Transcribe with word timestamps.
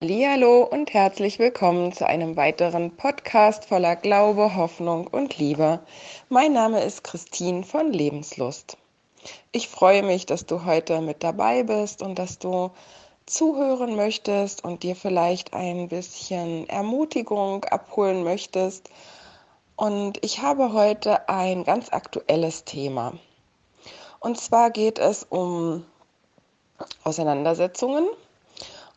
Hallo 0.00 0.62
und 0.62 0.94
herzlich 0.94 1.40
willkommen 1.40 1.92
zu 1.92 2.06
einem 2.06 2.36
weiteren 2.36 2.96
Podcast 2.96 3.64
voller 3.64 3.96
Glaube, 3.96 4.54
Hoffnung 4.54 5.08
und 5.08 5.38
Liebe. 5.38 5.80
Mein 6.28 6.52
Name 6.52 6.84
ist 6.84 7.02
Christine 7.02 7.64
von 7.64 7.92
Lebenslust. 7.92 8.76
Ich 9.50 9.66
freue 9.66 10.04
mich, 10.04 10.24
dass 10.24 10.46
du 10.46 10.64
heute 10.64 11.00
mit 11.00 11.24
dabei 11.24 11.64
bist 11.64 12.00
und 12.00 12.16
dass 12.16 12.38
du 12.38 12.70
zuhören 13.26 13.96
möchtest 13.96 14.62
und 14.62 14.84
dir 14.84 14.94
vielleicht 14.94 15.52
ein 15.52 15.88
bisschen 15.88 16.68
Ermutigung 16.68 17.64
abholen 17.64 18.22
möchtest. 18.22 18.90
Und 19.74 20.24
ich 20.24 20.40
habe 20.42 20.74
heute 20.74 21.28
ein 21.28 21.64
ganz 21.64 21.92
aktuelles 21.92 22.62
Thema. 22.62 23.14
Und 24.20 24.38
zwar 24.38 24.70
geht 24.70 25.00
es 25.00 25.24
um 25.24 25.84
Auseinandersetzungen 27.02 28.06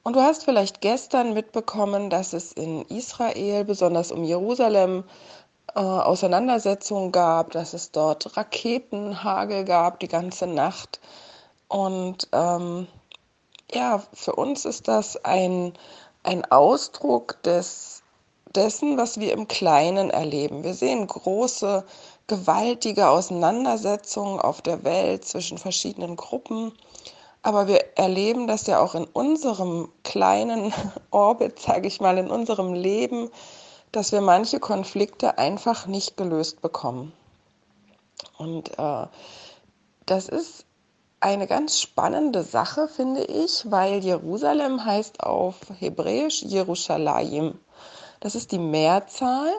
und 0.03 0.15
du 0.15 0.21
hast 0.21 0.45
vielleicht 0.45 0.81
gestern 0.81 1.33
mitbekommen, 1.33 2.09
dass 2.09 2.33
es 2.33 2.51
in 2.53 2.81
Israel, 2.83 3.65
besonders 3.65 4.11
um 4.11 4.23
Jerusalem, 4.23 5.03
äh, 5.75 5.79
Auseinandersetzungen 5.79 7.11
gab, 7.11 7.51
dass 7.51 7.73
es 7.73 7.91
dort 7.91 8.35
Raketenhagel 8.35 9.63
gab 9.63 9.99
die 9.99 10.07
ganze 10.07 10.47
Nacht. 10.47 10.99
Und 11.67 12.27
ähm, 12.33 12.87
ja, 13.71 14.01
für 14.13 14.35
uns 14.35 14.65
ist 14.65 14.87
das 14.87 15.23
ein, 15.23 15.73
ein 16.23 16.43
Ausdruck 16.51 17.41
des, 17.43 18.03
dessen, 18.55 18.97
was 18.97 19.19
wir 19.19 19.31
im 19.33 19.47
Kleinen 19.47 20.09
erleben. 20.09 20.63
Wir 20.63 20.73
sehen 20.73 21.07
große, 21.07 21.85
gewaltige 22.27 23.07
Auseinandersetzungen 23.09 24.39
auf 24.39 24.61
der 24.61 24.83
Welt 24.83 25.25
zwischen 25.25 25.57
verschiedenen 25.57 26.15
Gruppen. 26.15 26.73
Aber 27.43 27.67
wir 27.67 27.97
erleben 27.97 28.47
das 28.47 28.67
ja 28.67 28.79
auch 28.79 28.93
in 28.93 29.05
unserem 29.05 29.91
kleinen 30.03 30.73
Orbit, 31.11 31.59
sage 31.59 31.87
ich 31.87 31.99
mal, 31.99 32.17
in 32.17 32.29
unserem 32.29 32.73
Leben, 32.73 33.29
dass 33.91 34.11
wir 34.11 34.21
manche 34.21 34.59
Konflikte 34.59 35.37
einfach 35.37 35.87
nicht 35.87 36.17
gelöst 36.17 36.61
bekommen. 36.61 37.13
Und 38.37 38.77
äh, 38.77 39.07
das 40.05 40.29
ist 40.29 40.65
eine 41.19 41.47
ganz 41.47 41.79
spannende 41.79 42.43
Sache, 42.43 42.87
finde 42.87 43.23
ich, 43.23 43.69
weil 43.69 44.03
Jerusalem 44.03 44.83
heißt 44.85 45.23
auf 45.23 45.55
Hebräisch 45.79 46.41
Jerusalem. 46.43 47.59
Das 48.19 48.35
ist 48.35 48.51
die 48.51 48.59
Mehrzahl 48.59 49.51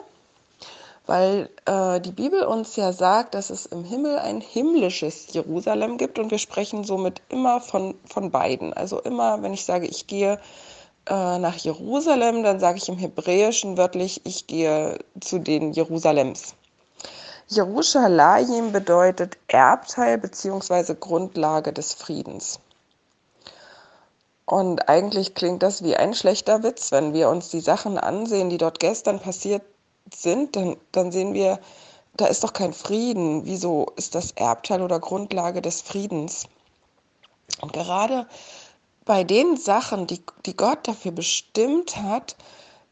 weil 1.05 1.49
äh, 1.65 1.99
die 1.99 2.11
Bibel 2.11 2.43
uns 2.43 2.75
ja 2.75 2.93
sagt, 2.93 3.35
dass 3.35 3.49
es 3.49 3.65
im 3.65 3.83
Himmel 3.83 4.19
ein 4.19 4.39
himmlisches 4.39 5.33
Jerusalem 5.33 5.97
gibt 5.97 6.17
und 6.17 6.31
wir 6.31 6.37
sprechen 6.37 6.83
somit 6.83 7.21
immer 7.29 7.59
von, 7.59 7.95
von 8.05 8.31
beiden. 8.31 8.73
Also 8.73 8.99
immer, 9.01 9.41
wenn 9.41 9.53
ich 9.53 9.65
sage, 9.65 9.85
ich 9.85 10.07
gehe 10.07 10.39
äh, 11.09 11.37
nach 11.37 11.55
Jerusalem, 11.55 12.43
dann 12.43 12.59
sage 12.59 12.77
ich 12.77 12.87
im 12.87 12.97
Hebräischen 12.97 13.77
wörtlich, 13.77 14.21
ich 14.23 14.47
gehe 14.47 14.97
zu 15.19 15.39
den 15.39 15.73
Jerusalems. 15.73 16.55
Jerusalem 17.47 18.71
bedeutet 18.71 19.37
Erbteil 19.47 20.17
bzw. 20.17 20.95
Grundlage 20.97 21.73
des 21.73 21.93
Friedens. 21.93 22.59
Und 24.45 24.87
eigentlich 24.89 25.35
klingt 25.35 25.63
das 25.63 25.83
wie 25.83 25.95
ein 25.95 26.13
schlechter 26.13 26.63
Witz, 26.63 26.91
wenn 26.91 27.13
wir 27.13 27.29
uns 27.29 27.49
die 27.49 27.59
Sachen 27.59 27.97
ansehen, 27.97 28.49
die 28.49 28.57
dort 28.57 28.79
gestern 28.79 29.19
passiert 29.19 29.61
sind, 30.15 30.55
dann, 30.55 30.77
dann 30.91 31.11
sehen 31.11 31.33
wir, 31.33 31.59
da 32.15 32.27
ist 32.27 32.43
doch 32.43 32.53
kein 32.53 32.73
Frieden. 32.73 33.45
Wieso 33.45 33.87
ist 33.95 34.15
das 34.15 34.31
Erbteil 34.31 34.81
oder 34.81 34.99
Grundlage 34.99 35.61
des 35.61 35.81
Friedens? 35.81 36.47
Und 37.61 37.73
gerade 37.73 38.27
bei 39.05 39.23
den 39.23 39.57
Sachen, 39.57 40.07
die, 40.07 40.21
die 40.45 40.55
Gott 40.55 40.87
dafür 40.87 41.11
bestimmt 41.11 41.97
hat, 41.97 42.35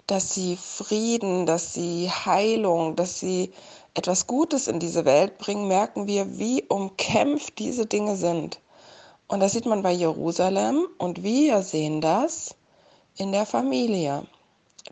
dass 0.07 0.33
sie 0.33 0.57
Frieden, 0.57 1.45
dass 1.45 1.73
sie 1.73 2.09
Heilung, 2.09 2.95
dass 2.95 3.19
sie 3.19 3.53
etwas 3.93 4.27
Gutes 4.27 4.67
in 4.67 4.79
diese 4.79 5.05
Welt 5.05 5.37
bringen, 5.37 5.67
merken 5.67 6.07
wir, 6.07 6.37
wie 6.37 6.63
umkämpft 6.63 7.59
diese 7.59 7.85
Dinge 7.85 8.15
sind. 8.15 8.59
Und 9.27 9.39
das 9.39 9.53
sieht 9.53 9.65
man 9.65 9.83
bei 9.83 9.91
Jerusalem 9.91 10.87
und 10.97 11.23
wir 11.23 11.61
sehen 11.61 12.01
das 12.01 12.55
in 13.15 13.31
der 13.31 13.45
Familie. 13.45 14.25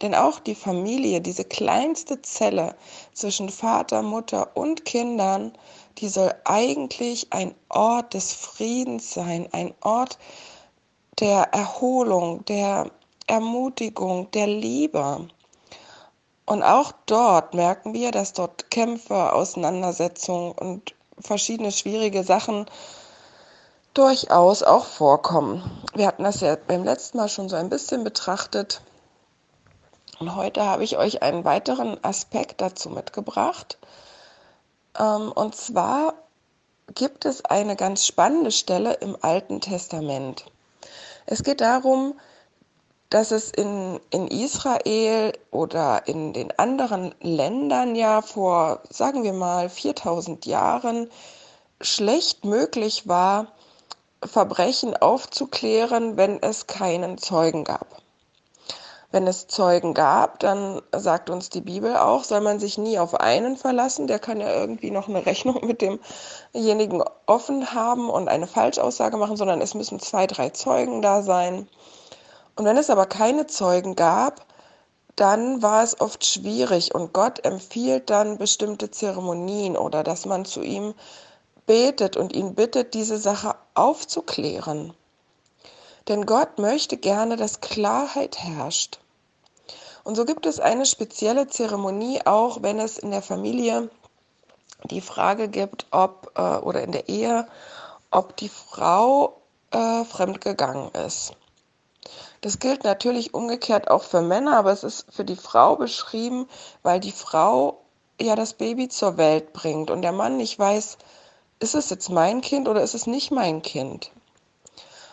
Denn 0.02 0.16
auch 0.16 0.40
die 0.40 0.56
Familie, 0.56 1.20
diese 1.20 1.44
kleinste 1.44 2.22
Zelle 2.22 2.76
zwischen 3.14 3.50
Vater, 3.50 4.02
Mutter 4.02 4.56
und 4.56 4.86
Kindern, 4.86 5.54
die 5.98 6.08
soll 6.08 6.34
eigentlich 6.46 7.28
ein 7.32 7.54
Ort 7.70 8.14
des 8.14 8.34
Friedens 8.34 9.14
sein, 9.14 9.50
ein 9.52 9.74
Ort 9.82 10.18
der 11.20 11.54
Erholung, 11.54 12.46
der 12.46 12.90
Ermutigung, 13.28 14.32
der 14.32 14.48
Liebe. 14.48 15.28
Und 16.46 16.64
auch 16.64 16.94
dort 17.06 17.54
merken 17.54 17.94
wir, 17.94 18.12
dass 18.12 18.34
dort 18.34 18.72
Kämpfe, 18.72 19.34
Auseinandersetzungen 19.34 20.54
und 20.54 20.96
verschiedene 21.20 21.72
schwierige 21.72 22.24
Sachen 22.24 22.66
durchaus 23.94 24.64
auch 24.64 24.86
vorkommen. 24.86 25.70
Wir 25.94 26.08
hatten 26.08 26.24
das 26.24 26.40
ja 26.40 26.56
beim 26.56 26.84
letzten 26.84 27.18
Mal 27.18 27.30
schon 27.30 27.50
so 27.50 27.56
ein 27.56 27.70
bisschen 27.70 28.04
betrachtet 28.04 28.82
und 30.20 30.36
heute 30.36 30.64
habe 30.64 30.84
ich 30.84 30.98
euch 30.98 31.22
einen 31.24 31.46
weiteren 31.46 32.04
Aspekt 32.04 32.62
dazu 32.62 32.90
mitgebracht. 32.90 33.78
Ähm, 34.98 35.32
und 35.32 35.56
zwar 35.56 36.14
gibt 36.94 37.26
es 37.26 37.46
eine 37.46 37.76
ganz 37.76 38.06
spannende 38.06 38.52
Stelle 38.52 38.94
im 38.96 39.18
Alten 39.22 39.62
Testament. 39.62 40.46
Es 41.26 41.44
geht 41.44 41.62
darum, 41.62 42.20
dass 43.10 43.32
es 43.32 43.50
in, 43.52 44.00
in 44.12 44.28
Israel 44.28 45.34
oder 45.52 46.08
in 46.08 46.34
den 46.34 46.58
anderen 46.60 47.16
Ländern 47.22 47.96
ja 47.96 48.22
vor, 48.22 48.82
sagen 48.90 49.24
wir 49.24 49.34
mal, 49.34 49.70
4000 49.70 50.46
Jahren 50.46 51.10
schlecht 51.82 52.46
möglich 52.46 53.08
war, 53.08 53.48
Verbrechen 54.24 54.98
aufzuklären, 54.98 56.18
wenn 56.18 56.42
es 56.44 56.68
keinen 56.68 57.18
Zeugen 57.18 57.64
gab. 57.64 58.02
Wenn 59.12 59.26
es 59.26 59.48
Zeugen 59.48 59.96
gab, 59.96 60.40
dann 60.40 60.84
sagt 60.96 61.32
uns 61.32 61.50
die 61.50 61.62
Bibel 61.62 61.98
auch, 61.98 62.24
soll 62.24 62.42
man 62.42 62.60
sich 62.60 62.78
nie 62.78 63.00
auf 63.00 63.16
einen 63.16 63.58
verlassen. 63.58 64.06
Der 64.06 64.20
kann 64.20 64.40
ja 64.40 64.54
irgendwie 64.54 64.92
noch 64.92 65.08
eine 65.08 65.26
Rechnung 65.26 65.60
mit 65.66 65.82
demjenigen 65.82 67.04
offen 67.26 67.74
haben 67.74 68.10
und 68.10 68.28
eine 68.28 68.46
Falschaussage 68.46 69.18
machen, 69.18 69.36
sondern 69.36 69.62
es 69.62 69.74
müssen 69.74 70.00
zwei, 70.00 70.28
drei 70.28 70.50
Zeugen 70.50 71.02
da 71.02 71.24
sein. 71.24 71.68
Und 72.56 72.66
wenn 72.66 72.78
es 72.78 72.92
aber 72.92 73.08
keine 73.08 73.48
Zeugen 73.48 73.96
gab, 73.96 74.46
dann 75.16 75.62
war 75.64 75.84
es 75.84 76.00
oft 76.00 76.24
schwierig 76.24 76.94
und 76.94 77.12
Gott 77.12 77.44
empfiehlt 77.44 78.10
dann 78.10 78.38
bestimmte 78.38 78.92
Zeremonien 78.92 79.76
oder 79.76 80.04
dass 80.04 80.26
man 80.26 80.46
zu 80.46 80.62
ihm 80.62 80.94
betet 81.66 82.16
und 82.16 82.34
ihn 82.34 82.56
bittet, 82.56 82.94
diese 82.94 83.18
Sache 83.18 83.56
aufzuklären. 83.74 84.94
Denn 86.10 86.26
Gott 86.26 86.58
möchte 86.58 86.98
gerne, 86.98 87.36
dass 87.36 87.62
Klarheit 87.62 88.40
herrscht. 88.40 89.00
Und 90.04 90.16
so 90.16 90.26
gibt 90.26 90.48
es 90.48 90.60
eine 90.60 90.88
spezielle 90.88 91.48
Zeremonie, 91.48 92.22
auch 92.26 92.64
wenn 92.64 92.80
es 92.80 92.98
in 92.98 93.12
der 93.12 93.22
Familie 93.22 93.92
die 94.86 95.02
Frage 95.02 95.50
gibt, 95.50 95.86
ob 95.92 96.32
äh, 96.36 96.58
oder 96.58 96.82
in 96.82 96.92
der 96.92 97.10
Ehe, 97.10 97.48
ob 98.10 98.36
die 98.38 98.50
Frau 98.50 99.40
äh, 99.70 100.04
fremdgegangen 100.04 100.90
ist. 101.06 101.34
Das 102.42 102.58
gilt 102.58 102.86
natürlich 102.86 103.36
umgekehrt 103.36 103.92
auch 103.92 104.04
für 104.04 104.22
Männer, 104.22 104.58
aber 104.58 104.72
es 104.72 104.84
ist 104.84 105.14
für 105.14 105.26
die 105.26 105.36
Frau 105.36 105.76
beschrieben, 105.76 106.48
weil 106.82 107.00
die 107.00 107.12
Frau 107.12 107.82
ja 108.20 108.36
das 108.36 108.54
Baby 108.54 108.90
zur 108.90 109.18
Welt 109.18 109.54
bringt 109.54 109.92
und 109.92 110.02
der 110.02 110.14
Mann 110.14 110.38
nicht 110.38 110.58
weiß, 110.58 110.98
ist 111.60 111.76
es 111.76 111.90
jetzt 111.92 112.10
mein 112.10 112.42
Kind 112.42 112.68
oder 112.68 112.82
ist 112.82 112.96
es 112.96 113.06
nicht 113.06 113.30
mein 113.30 113.62
Kind. 113.62 114.12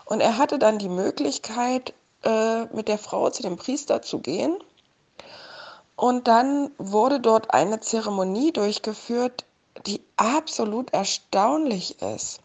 Und 0.06 0.20
er 0.20 0.38
hatte 0.38 0.58
dann 0.58 0.78
die 0.78 0.88
Möglichkeit, 0.88 1.92
äh, 2.22 2.64
mit 2.66 2.88
der 2.88 2.98
Frau 2.98 3.28
zu 3.28 3.42
dem 3.42 3.56
Priester 3.56 4.00
zu 4.00 4.20
gehen. 4.20 4.56
Und 5.96 6.28
dann 6.28 6.70
wurde 6.78 7.20
dort 7.20 7.52
eine 7.52 7.80
Zeremonie 7.80 8.52
durchgeführt, 8.52 9.44
die 9.86 10.02
absolut 10.16 10.92
erstaunlich 10.92 12.00
ist. 12.00 12.40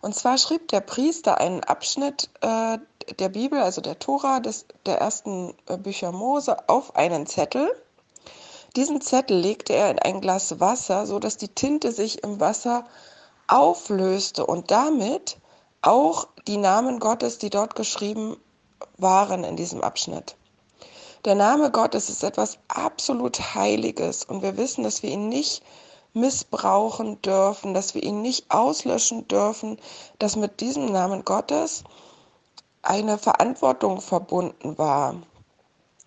Und 0.00 0.14
zwar 0.14 0.38
schrieb 0.38 0.68
der 0.68 0.80
Priester 0.80 1.38
einen 1.38 1.64
Abschnitt 1.64 2.28
äh, 2.40 2.78
der 3.18 3.28
Bibel, 3.28 3.60
also 3.60 3.80
der 3.80 3.98
Tora, 3.98 4.40
des, 4.40 4.66
der 4.84 4.98
ersten 4.98 5.54
äh, 5.66 5.76
Bücher 5.76 6.12
Mose, 6.12 6.68
auf 6.68 6.96
einen 6.96 7.26
Zettel. 7.26 7.70
Diesen 8.76 9.00
Zettel 9.00 9.38
legte 9.38 9.72
er 9.72 9.90
in 9.90 9.98
ein 9.98 10.20
Glas 10.20 10.60
Wasser, 10.60 11.06
so 11.06 11.18
dass 11.18 11.36
die 11.36 11.48
Tinte 11.48 11.92
sich 11.92 12.22
im 12.22 12.40
Wasser 12.40 12.84
auflöste 13.48 14.44
und 14.44 14.70
damit 14.70 15.38
auch 15.86 16.26
die 16.46 16.56
Namen 16.56 16.98
Gottes, 16.98 17.38
die 17.38 17.50
dort 17.50 17.76
geschrieben 17.76 18.36
waren 18.98 19.44
in 19.44 19.56
diesem 19.56 19.82
Abschnitt. 19.82 20.36
Der 21.24 21.34
Name 21.34 21.70
Gottes 21.70 22.08
ist 22.08 22.22
etwas 22.22 22.58
absolut 22.68 23.54
Heiliges 23.54 24.24
und 24.24 24.42
wir 24.42 24.56
wissen, 24.56 24.84
dass 24.84 25.02
wir 25.02 25.10
ihn 25.10 25.28
nicht 25.28 25.62
missbrauchen 26.12 27.20
dürfen, 27.22 27.74
dass 27.74 27.94
wir 27.94 28.02
ihn 28.02 28.22
nicht 28.22 28.50
auslöschen 28.50 29.28
dürfen, 29.28 29.78
dass 30.18 30.36
mit 30.36 30.60
diesem 30.60 30.86
Namen 30.86 31.24
Gottes 31.24 31.84
eine 32.82 33.18
Verantwortung 33.18 34.00
verbunden 34.00 34.78
war. 34.78 35.16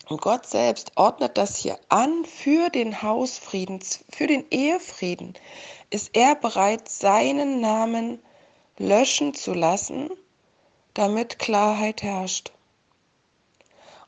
Und 0.10 0.22
Gott 0.22 0.48
selbst 0.48 0.92
ordnet 0.96 1.38
das 1.38 1.58
hier 1.58 1.78
an 1.90 2.26
für 2.26 2.70
den 2.70 3.02
Hausfrieden, 3.02 3.80
für 4.10 4.26
den 4.26 4.46
Ehefrieden. 4.50 5.36
Ist 5.92 6.10
er 6.14 6.36
bereit, 6.36 6.90
seinen 6.90 7.62
Namen 7.62 8.20
löschen 8.80 9.34
zu 9.34 9.54
lassen, 9.54 10.10
damit 10.96 11.38
Klarheit 11.38 12.02
herrscht. 12.02 12.52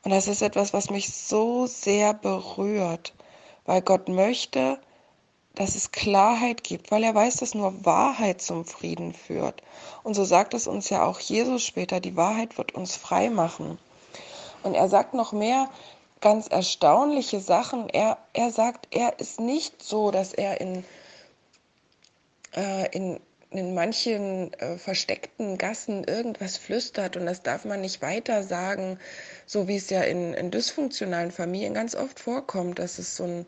Und 0.03 0.11
das 0.11 0.27
ist 0.27 0.41
etwas, 0.41 0.73
was 0.73 0.89
mich 0.89 1.13
so 1.13 1.67
sehr 1.67 2.13
berührt, 2.13 3.13
weil 3.65 3.81
Gott 3.81 4.09
möchte, 4.09 4.79
dass 5.53 5.75
es 5.75 5.91
Klarheit 5.91 6.63
gibt, 6.63 6.89
weil 6.91 7.03
er 7.03 7.13
weiß, 7.13 7.37
dass 7.37 7.53
nur 7.53 7.85
Wahrheit 7.85 8.41
zum 8.41 8.65
Frieden 8.65 9.13
führt. 9.13 9.61
Und 10.01 10.15
so 10.15 10.23
sagt 10.23 10.53
es 10.53 10.65
uns 10.65 10.89
ja 10.89 11.05
auch 11.05 11.19
Jesus 11.19 11.63
später, 11.63 11.99
die 11.99 12.15
Wahrheit 12.15 12.57
wird 12.57 12.73
uns 12.73 12.95
frei 12.95 13.29
machen. 13.29 13.77
Und 14.63 14.73
er 14.73 14.89
sagt 14.89 15.13
noch 15.13 15.33
mehr 15.33 15.69
ganz 16.21 16.47
erstaunliche 16.47 17.39
Sachen. 17.39 17.89
Er, 17.89 18.17
er 18.33 18.51
sagt, 18.51 18.87
er 18.91 19.19
ist 19.19 19.39
nicht 19.39 19.83
so, 19.83 20.11
dass 20.11 20.33
er 20.33 20.61
in, 20.61 20.85
äh, 22.55 22.89
in, 22.95 23.19
in 23.51 23.73
manchen 23.73 24.53
äh, 24.53 24.77
versteckten 24.77 25.57
Gassen 25.57 26.05
irgendwas 26.05 26.57
flüstert 26.57 27.17
und 27.17 27.25
das 27.25 27.43
darf 27.43 27.65
man 27.65 27.81
nicht 27.81 28.01
weiter 28.01 28.43
sagen, 28.43 28.97
so 29.45 29.67
wie 29.67 29.75
es 29.75 29.89
ja 29.89 30.01
in, 30.01 30.33
in 30.33 30.51
dysfunktionalen 30.51 31.31
Familien 31.31 31.73
ganz 31.73 31.93
oft 31.93 32.19
vorkommt, 32.19 32.79
dass 32.79 32.97
es 32.97 33.17
so 33.17 33.25
ein, 33.25 33.45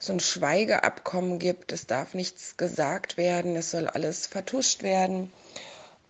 so 0.00 0.12
ein 0.12 0.20
Schweigeabkommen 0.20 1.38
gibt, 1.38 1.72
es 1.72 1.86
darf 1.86 2.12
nichts 2.12 2.56
gesagt 2.56 3.16
werden, 3.16 3.54
es 3.54 3.70
soll 3.70 3.86
alles 3.86 4.26
vertuscht 4.26 4.82
werden. 4.82 5.32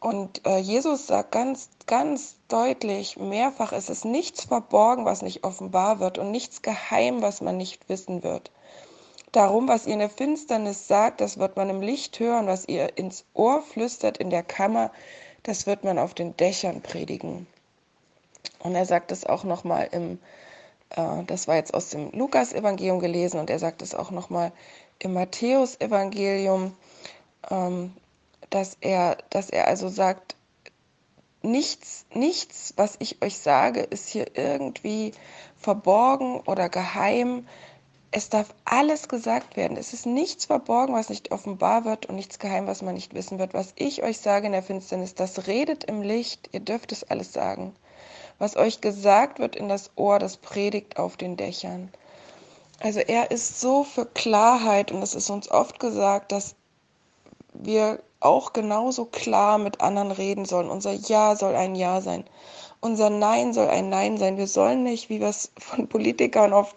Und 0.00 0.46
äh, 0.46 0.58
Jesus 0.58 1.06
sagt 1.06 1.32
ganz, 1.32 1.68
ganz 1.86 2.36
deutlich, 2.48 3.18
mehrfach, 3.18 3.72
es 3.72 3.90
ist 3.90 4.06
nichts 4.06 4.44
verborgen, 4.44 5.04
was 5.04 5.20
nicht 5.20 5.44
offenbar 5.44 6.00
wird 6.00 6.16
und 6.16 6.30
nichts 6.30 6.62
geheim, 6.62 7.20
was 7.20 7.42
man 7.42 7.58
nicht 7.58 7.88
wissen 7.88 8.22
wird. 8.22 8.50
Darum, 9.32 9.68
was 9.68 9.86
ihr 9.86 9.94
in 9.94 9.98
der 9.98 10.10
Finsternis 10.10 10.88
sagt, 10.88 11.20
das 11.20 11.38
wird 11.38 11.56
man 11.56 11.68
im 11.68 11.82
Licht 11.82 12.18
hören, 12.20 12.46
was 12.46 12.66
ihr 12.68 12.96
ins 12.96 13.24
Ohr 13.34 13.62
flüstert 13.62 14.18
in 14.18 14.30
der 14.30 14.42
Kammer, 14.42 14.90
das 15.42 15.66
wird 15.66 15.84
man 15.84 15.98
auf 15.98 16.14
den 16.14 16.36
Dächern 16.36 16.80
predigen. 16.80 17.46
Und 18.60 18.74
er 18.74 18.86
sagt 18.86 19.12
es 19.12 19.26
auch 19.26 19.44
nochmal 19.44 19.88
im, 19.92 20.18
äh, 20.90 21.24
das 21.26 21.48
war 21.48 21.56
jetzt 21.56 21.74
aus 21.74 21.90
dem 21.90 22.10
Lukas-Evangelium 22.12 23.00
gelesen 23.00 23.38
und 23.38 23.50
er 23.50 23.58
sagt 23.58 23.82
es 23.82 23.94
auch 23.94 24.10
nochmal 24.10 24.52
im 24.98 25.12
Matthäus-Evangelium, 25.12 26.74
ähm, 27.50 27.92
dass 28.50 28.76
er, 28.80 29.18
dass 29.30 29.50
er 29.50 29.68
also 29.68 29.88
sagt, 29.88 30.36
nichts, 31.42 32.06
nichts, 32.12 32.74
was 32.76 32.96
ich 32.98 33.22
euch 33.22 33.38
sage, 33.38 33.80
ist 33.80 34.08
hier 34.08 34.36
irgendwie 34.36 35.12
verborgen 35.56 36.40
oder 36.40 36.68
geheim. 36.68 37.46
Es 38.10 38.28
darf 38.28 38.54
alles 38.64 39.08
gesagt 39.08 39.56
werden. 39.56 39.76
Es 39.76 39.92
ist 39.92 40.06
nichts 40.06 40.46
verborgen, 40.46 40.94
was 40.94 41.08
nicht 41.08 41.32
offenbar 41.32 41.84
wird 41.84 42.06
und 42.06 42.16
nichts 42.16 42.38
geheim, 42.38 42.66
was 42.66 42.82
man 42.82 42.94
nicht 42.94 43.14
wissen 43.14 43.38
wird. 43.38 43.52
Was 43.52 43.72
ich 43.76 44.02
euch 44.02 44.20
sage 44.20 44.46
in 44.46 44.52
der 44.52 44.62
Finsternis, 44.62 45.14
das 45.14 45.46
redet 45.46 45.84
im 45.84 46.02
Licht. 46.02 46.48
Ihr 46.52 46.60
dürft 46.60 46.92
es 46.92 47.04
alles 47.04 47.32
sagen. 47.32 47.74
Was 48.38 48.56
euch 48.56 48.80
gesagt 48.80 49.38
wird 49.38 49.56
in 49.56 49.68
das 49.68 49.90
Ohr, 49.96 50.18
das 50.18 50.36
predigt 50.36 50.98
auf 50.98 51.16
den 51.16 51.36
Dächern. 51.36 51.90
Also 52.80 53.00
er 53.00 53.30
ist 53.30 53.60
so 53.60 53.84
für 53.84 54.06
Klarheit 54.06 54.92
und 54.92 55.02
es 55.02 55.14
ist 55.14 55.30
uns 55.30 55.50
oft 55.50 55.80
gesagt, 55.80 56.32
dass 56.32 56.54
wir 57.54 58.00
auch 58.20 58.52
genauso 58.52 59.06
klar 59.06 59.58
mit 59.58 59.80
anderen 59.80 60.10
reden 60.10 60.44
sollen. 60.44 60.68
Unser 60.68 60.92
Ja 60.92 61.36
soll 61.36 61.54
ein 61.54 61.74
Ja 61.74 62.00
sein. 62.00 62.24
Unser 62.86 63.10
Nein 63.10 63.52
soll 63.52 63.66
ein 63.66 63.88
Nein 63.88 64.16
sein. 64.16 64.36
Wir 64.36 64.46
sollen 64.46 64.84
nicht, 64.84 65.10
wie 65.10 65.18
wir 65.18 65.26
es 65.26 65.50
von 65.58 65.88
Politikern 65.88 66.52
oft 66.52 66.76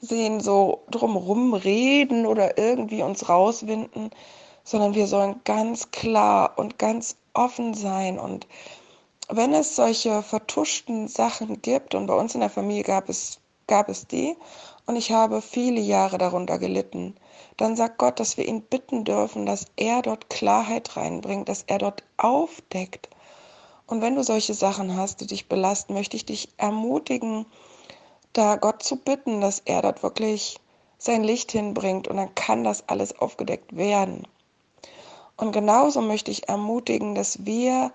sehen, 0.00 0.40
so 0.40 0.80
drumherum 0.90 1.52
reden 1.52 2.24
oder 2.24 2.56
irgendwie 2.56 3.02
uns 3.02 3.28
rauswinden, 3.28 4.08
sondern 4.64 4.94
wir 4.94 5.06
sollen 5.06 5.42
ganz 5.44 5.90
klar 5.90 6.54
und 6.56 6.78
ganz 6.78 7.16
offen 7.34 7.74
sein. 7.74 8.18
Und 8.18 8.46
wenn 9.28 9.52
es 9.52 9.76
solche 9.76 10.22
vertuschten 10.22 11.08
Sachen 11.08 11.60
gibt, 11.60 11.94
und 11.94 12.06
bei 12.06 12.14
uns 12.14 12.34
in 12.34 12.40
der 12.40 12.48
Familie 12.48 12.84
gab 12.84 13.10
es, 13.10 13.38
gab 13.66 13.90
es 13.90 14.06
die, 14.06 14.36
und 14.86 14.96
ich 14.96 15.12
habe 15.12 15.42
viele 15.42 15.82
Jahre 15.82 16.16
darunter 16.16 16.58
gelitten, 16.58 17.16
dann 17.58 17.76
sagt 17.76 17.98
Gott, 17.98 18.18
dass 18.18 18.38
wir 18.38 18.48
ihn 18.48 18.62
bitten 18.62 19.04
dürfen, 19.04 19.44
dass 19.44 19.66
er 19.76 20.00
dort 20.00 20.30
Klarheit 20.30 20.96
reinbringt, 20.96 21.50
dass 21.50 21.64
er 21.66 21.76
dort 21.76 22.02
aufdeckt. 22.16 23.10
Und 23.90 24.00
wenn 24.00 24.14
du 24.14 24.22
solche 24.22 24.54
Sachen 24.54 24.96
hast, 24.96 25.20
die 25.20 25.26
dich 25.26 25.48
belasten, 25.48 25.92
möchte 25.92 26.16
ich 26.16 26.24
dich 26.24 26.48
ermutigen, 26.56 27.44
da 28.32 28.56
Gott 28.56 28.82
zu 28.82 28.96
bitten, 28.96 29.42
dass 29.42 29.60
er 29.66 29.82
dort 29.82 30.02
wirklich 30.02 30.58
sein 30.96 31.22
Licht 31.22 31.52
hinbringt 31.52 32.08
und 32.08 32.16
dann 32.16 32.34
kann 32.34 32.64
das 32.64 32.88
alles 32.88 33.18
aufgedeckt 33.18 33.76
werden. 33.76 34.26
Und 35.36 35.52
genauso 35.52 36.00
möchte 36.00 36.30
ich 36.30 36.48
ermutigen, 36.48 37.14
dass 37.14 37.44
wir 37.44 37.92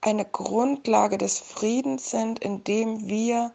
eine 0.00 0.24
Grundlage 0.24 1.18
des 1.18 1.38
Friedens 1.38 2.10
sind, 2.10 2.38
indem 2.38 3.08
wir 3.08 3.52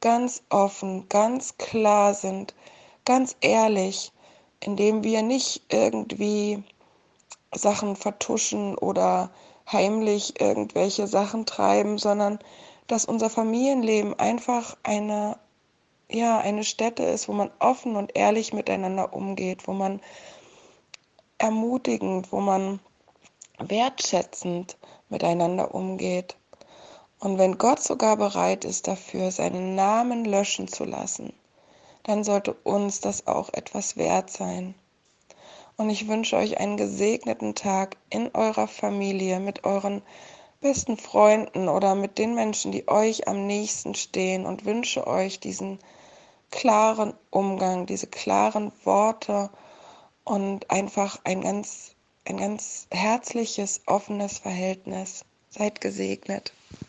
ganz 0.00 0.42
offen, 0.48 1.08
ganz 1.10 1.58
klar 1.58 2.14
sind, 2.14 2.54
ganz 3.04 3.36
ehrlich 3.42 4.12
indem 4.64 5.04
wir 5.04 5.22
nicht 5.22 5.62
irgendwie 5.68 6.62
Sachen 7.54 7.96
vertuschen 7.96 8.76
oder 8.76 9.30
heimlich 9.70 10.40
irgendwelche 10.40 11.06
Sachen 11.06 11.46
treiben, 11.46 11.98
sondern 11.98 12.38
dass 12.86 13.04
unser 13.04 13.30
Familienleben 13.30 14.18
einfach 14.18 14.76
eine 14.82 15.38
ja, 16.08 16.38
eine 16.38 16.64
Stätte 16.64 17.02
ist, 17.02 17.28
wo 17.28 17.32
man 17.32 17.50
offen 17.58 17.96
und 17.96 18.16
ehrlich 18.16 18.52
miteinander 18.52 19.12
umgeht, 19.12 19.66
wo 19.66 19.72
man 19.72 20.00
ermutigend, 21.38 22.30
wo 22.30 22.40
man 22.40 22.80
wertschätzend 23.58 24.76
miteinander 25.08 25.74
umgeht. 25.74 26.36
Und 27.18 27.38
wenn 27.38 27.58
Gott 27.58 27.80
sogar 27.80 28.16
bereit 28.16 28.64
ist 28.64 28.86
dafür, 28.86 29.30
seinen 29.30 29.74
Namen 29.74 30.24
löschen 30.24 30.68
zu 30.68 30.84
lassen, 30.84 31.32
dann 32.02 32.22
sollte 32.22 32.52
uns 32.52 33.00
das 33.00 33.26
auch 33.26 33.48
etwas 33.52 33.96
wert 33.96 34.30
sein. 34.30 34.74
Und 35.76 35.90
ich 35.90 36.06
wünsche 36.08 36.36
euch 36.36 36.58
einen 36.58 36.76
gesegneten 36.76 37.54
Tag 37.54 37.96
in 38.10 38.30
eurer 38.34 38.68
Familie, 38.68 39.40
mit 39.40 39.64
euren 39.64 40.02
besten 40.60 40.96
Freunden 40.96 41.68
oder 41.68 41.94
mit 41.94 42.16
den 42.18 42.34
Menschen, 42.34 42.72
die 42.72 42.88
euch 42.88 43.28
am 43.28 43.46
nächsten 43.46 43.94
stehen 43.94 44.46
und 44.46 44.64
wünsche 44.64 45.06
euch 45.06 45.40
diesen 45.40 45.78
klaren 46.50 47.12
Umgang, 47.30 47.86
diese 47.86 48.06
klaren 48.06 48.72
Worte 48.84 49.50
und 50.24 50.70
einfach 50.70 51.18
ein 51.24 51.40
ganz, 51.42 51.94
ein 52.24 52.36
ganz 52.36 52.86
herzliches, 52.90 53.82
offenes 53.86 54.38
Verhältnis. 54.38 55.24
Seid 55.50 55.80
gesegnet. 55.80 56.52